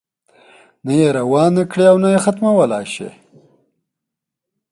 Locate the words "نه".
0.85-0.93, 2.03-2.09